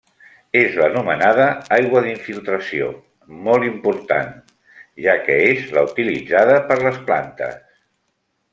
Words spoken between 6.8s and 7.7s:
les plantes.